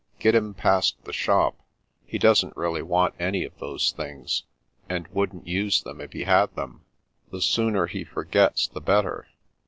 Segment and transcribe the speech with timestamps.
[0.17, 1.59] Get him past the shop.
[2.07, 4.45] He doesn't really want any of those things,
[4.89, 6.83] and wouldn't use them if he had them.
[7.29, 9.27] The sooner he forgets the better."